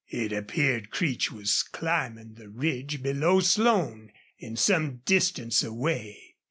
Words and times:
It 0.09 0.33
appeared 0.33 0.89
Creech 0.89 1.31
was 1.31 1.61
climbing 1.61 2.33
the 2.33 2.49
ridge 2.49 3.03
below 3.03 3.39
Slone, 3.39 4.11
and 4.41 4.57
some 4.57 5.01
distance 5.05 5.61
away. 5.61 6.33